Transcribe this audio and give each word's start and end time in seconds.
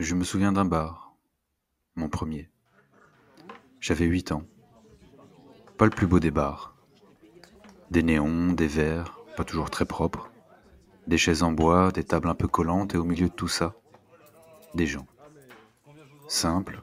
Je 0.00 0.16
me 0.16 0.24
souviens 0.24 0.50
d'un 0.50 0.64
bar, 0.64 1.14
mon 1.94 2.08
premier. 2.08 2.50
J'avais 3.78 4.06
huit 4.06 4.32
ans. 4.32 4.42
Pas 5.78 5.84
le 5.84 5.92
plus 5.92 6.08
beau 6.08 6.18
des 6.18 6.32
bars. 6.32 6.74
Des 7.92 8.02
néons, 8.02 8.52
des 8.52 8.66
verres, 8.66 9.20
pas 9.36 9.44
toujours 9.44 9.70
très 9.70 9.84
propres. 9.84 10.32
Des 11.06 11.16
chaises 11.16 11.44
en 11.44 11.52
bois, 11.52 11.92
des 11.92 12.02
tables 12.02 12.26
un 12.26 12.34
peu 12.34 12.48
collantes 12.48 12.96
et 12.96 12.98
au 12.98 13.04
milieu 13.04 13.28
de 13.28 13.34
tout 13.34 13.46
ça, 13.46 13.76
des 14.74 14.88
gens. 14.88 15.06
Simples, 16.26 16.82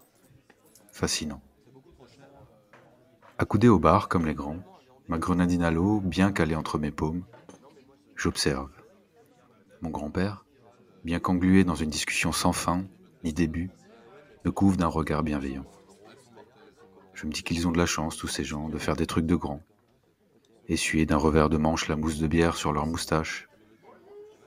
fascinants. 0.93 1.43
Accoudé 3.37 3.67
au 3.67 3.77
bar 3.77 4.07
comme 4.07 4.25
les 4.25 4.35
grands, 4.35 4.63
ma 5.09 5.17
grenadine 5.17 5.63
à 5.63 5.71
l'eau 5.71 5.99
bien 5.99 6.31
calée 6.31 6.55
entre 6.55 6.77
mes 6.77 6.91
paumes, 6.91 7.25
j'observe. 8.15 8.71
Mon 9.81 9.89
grand-père, 9.89 10.45
bien 11.03 11.19
qu'englué 11.19 11.65
dans 11.65 11.75
une 11.75 11.89
discussion 11.89 12.31
sans 12.31 12.53
fin, 12.53 12.85
ni 13.23 13.33
début, 13.33 13.69
me 14.45 14.51
couvre 14.51 14.77
d'un 14.77 14.87
regard 14.87 15.23
bienveillant. 15.23 15.65
Je 17.13 17.27
me 17.27 17.31
dis 17.31 17.43
qu'ils 17.43 17.67
ont 17.67 17.71
de 17.71 17.77
la 17.77 17.85
chance, 17.85 18.17
tous 18.17 18.27
ces 18.27 18.43
gens, 18.43 18.69
de 18.69 18.77
faire 18.77 18.95
des 18.95 19.05
trucs 19.05 19.25
de 19.25 19.35
grands. 19.35 19.61
Essuyer 20.67 21.05
d'un 21.05 21.17
revers 21.17 21.49
de 21.49 21.57
manche 21.57 21.87
la 21.87 21.95
mousse 21.95 22.17
de 22.17 22.27
bière 22.27 22.55
sur 22.55 22.71
leurs 22.71 22.87
moustaches. 22.87 23.47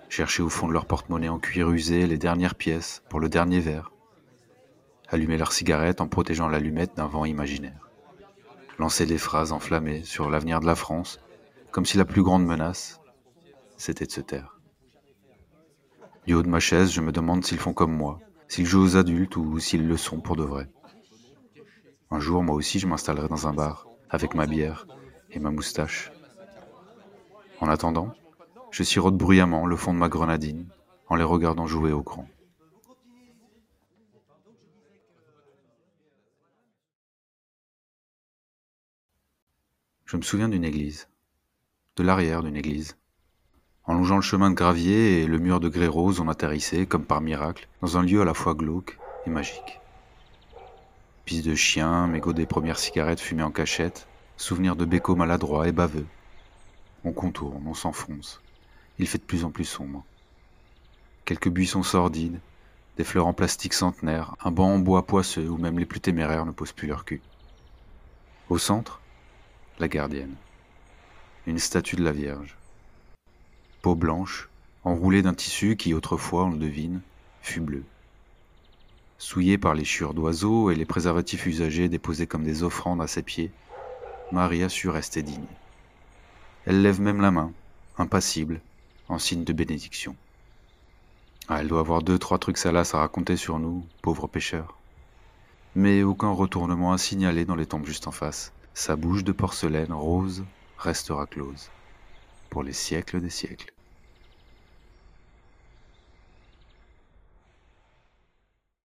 Chercher 0.08 0.42
au 0.42 0.48
fond 0.48 0.66
de 0.66 0.72
leur 0.72 0.86
porte-monnaie 0.86 1.28
en 1.28 1.38
cuir 1.38 1.70
usé 1.70 2.06
les 2.06 2.18
dernières 2.18 2.54
pièces 2.54 3.02
pour 3.08 3.20
le 3.20 3.28
dernier 3.28 3.60
verre. 3.60 3.92
Allumer 5.08 5.38
leur 5.38 5.52
cigarette 5.52 6.00
en 6.00 6.08
protégeant 6.08 6.48
l'allumette 6.48 6.96
d'un 6.96 7.06
vent 7.06 7.24
imaginaire. 7.24 7.88
Lancer 8.78 9.06
des 9.06 9.18
phrases 9.18 9.52
enflammées 9.52 10.02
sur 10.02 10.30
l'avenir 10.30 10.60
de 10.60 10.66
la 10.66 10.74
France, 10.74 11.20
comme 11.70 11.86
si 11.86 11.96
la 11.96 12.04
plus 12.04 12.22
grande 12.22 12.44
menace, 12.44 13.00
c'était 13.76 14.06
de 14.06 14.10
se 14.10 14.20
taire. 14.20 14.58
Du 16.26 16.34
haut 16.34 16.42
de 16.42 16.48
ma 16.48 16.60
chaise, 16.60 16.90
je 16.90 17.00
me 17.00 17.12
demande 17.12 17.44
s'ils 17.44 17.58
font 17.58 17.74
comme 17.74 17.94
moi, 17.94 18.18
s'ils 18.48 18.66
jouent 18.66 18.82
aux 18.82 18.96
adultes 18.96 19.36
ou 19.36 19.58
s'ils 19.58 19.86
le 19.86 19.96
sont 19.96 20.20
pour 20.20 20.36
de 20.36 20.44
vrai. 20.44 20.68
Un 22.10 22.20
jour, 22.20 22.42
moi 22.42 22.54
aussi, 22.54 22.78
je 22.78 22.86
m'installerai 22.86 23.28
dans 23.28 23.46
un 23.48 23.52
bar, 23.52 23.86
avec 24.10 24.34
ma 24.34 24.46
bière 24.46 24.86
et 25.30 25.38
ma 25.38 25.50
moustache. 25.50 26.12
En 27.60 27.68
attendant, 27.68 28.14
je 28.70 28.82
sirote 28.82 29.16
bruyamment 29.16 29.66
le 29.66 29.76
fond 29.76 29.92
de 29.92 29.98
ma 29.98 30.08
grenadine 30.08 30.68
en 31.08 31.16
les 31.16 31.24
regardant 31.24 31.66
jouer 31.66 31.92
au 31.92 32.02
grand. 32.02 32.28
Je 40.04 40.16
me 40.16 40.22
souviens 40.22 40.48
d'une 40.48 40.64
église, 40.64 41.08
de 41.96 42.02
l'arrière 42.04 42.42
d'une 42.42 42.56
église. 42.56 42.96
En 43.86 43.92
longeant 43.94 44.16
le 44.16 44.22
chemin 44.22 44.48
de 44.48 44.54
gravier 44.54 45.22
et 45.22 45.26
le 45.26 45.38
mur 45.38 45.60
de 45.60 45.68
grès 45.68 45.86
rose, 45.88 46.18
on 46.18 46.28
atterrissait, 46.28 46.86
comme 46.86 47.04
par 47.04 47.20
miracle, 47.20 47.68
dans 47.82 47.98
un 47.98 48.02
lieu 48.02 48.22
à 48.22 48.24
la 48.24 48.32
fois 48.32 48.54
glauque 48.54 48.98
et 49.26 49.30
magique. 49.30 49.80
Piste 51.26 51.44
de 51.44 51.54
chien, 51.54 52.06
mégot 52.06 52.32
des 52.32 52.46
premières 52.46 52.78
cigarettes 52.78 53.20
fumées 53.20 53.42
en 53.42 53.50
cachette, 53.50 54.08
souvenirs 54.38 54.76
de 54.76 54.86
béco 54.86 55.14
maladroits 55.16 55.68
et 55.68 55.72
baveux. 55.72 56.06
On 57.04 57.12
contourne, 57.12 57.62
on 57.66 57.74
s'enfonce. 57.74 58.40
Il 58.98 59.06
fait 59.06 59.18
de 59.18 59.24
plus 59.24 59.44
en 59.44 59.50
plus 59.50 59.66
sombre. 59.66 60.02
Quelques 61.26 61.50
buissons 61.50 61.82
sordides, 61.82 62.40
des 62.96 63.04
fleurs 63.04 63.26
en 63.26 63.34
plastique 63.34 63.74
centenaire, 63.74 64.34
un 64.42 64.50
banc 64.50 64.72
en 64.72 64.78
bois 64.78 65.06
poisseux 65.06 65.48
où 65.48 65.58
même 65.58 65.78
les 65.78 65.84
plus 65.86 66.00
téméraires 66.00 66.46
ne 66.46 66.52
posent 66.52 66.72
plus 66.72 66.88
leur 66.88 67.04
cul. 67.04 67.20
Au 68.48 68.56
centre, 68.56 69.00
la 69.78 69.88
gardienne. 69.88 70.36
Une 71.46 71.58
statue 71.58 71.96
de 71.96 72.04
la 72.04 72.12
Vierge. 72.12 72.56
Peau 73.84 73.94
blanche, 73.94 74.48
enroulée 74.82 75.20
d'un 75.20 75.34
tissu 75.34 75.76
qui 75.76 75.92
autrefois, 75.92 76.46
on 76.46 76.52
le 76.52 76.56
devine, 76.56 77.02
fut 77.42 77.60
bleu 77.60 77.84
souillée 79.18 79.58
par 79.58 79.74
les 79.74 79.84
chiures 79.84 80.14
d'oiseaux 80.14 80.70
et 80.70 80.74
les 80.74 80.86
préservatifs 80.86 81.44
usagés 81.44 81.90
déposés 81.90 82.26
comme 82.26 82.44
des 82.44 82.62
offrandes 82.62 83.02
à 83.02 83.06
ses 83.06 83.22
pieds, 83.22 83.52
Maria 84.32 84.70
su 84.70 84.88
rester 84.88 85.22
digne. 85.22 85.44
Elle 86.64 86.80
lève 86.80 86.98
même 86.98 87.20
la 87.20 87.30
main, 87.30 87.52
impassible, 87.98 88.62
en 89.10 89.18
signe 89.18 89.44
de 89.44 89.52
bénédiction. 89.52 90.16
Ah, 91.48 91.60
elle 91.60 91.68
doit 91.68 91.80
avoir 91.80 92.00
deux, 92.00 92.18
trois 92.18 92.38
trucs 92.38 92.56
salaces 92.56 92.94
à 92.94 93.00
raconter 93.00 93.36
sur 93.36 93.58
nous, 93.58 93.84
pauvres 94.00 94.28
pêcheurs. 94.28 94.78
Mais 95.74 96.02
aucun 96.02 96.30
retournement 96.30 96.94
à 96.94 96.98
signaler 96.98 97.44
dans 97.44 97.54
les 97.54 97.66
tombes 97.66 97.84
juste 97.84 98.08
en 98.08 98.12
face. 98.12 98.50
Sa 98.72 98.96
bouche 98.96 99.24
de 99.24 99.32
porcelaine 99.32 99.92
rose 99.92 100.42
restera 100.78 101.26
close. 101.26 101.68
Pour 102.48 102.62
les 102.62 102.72
siècles 102.72 103.20
des 103.20 103.28
siècles. 103.28 103.73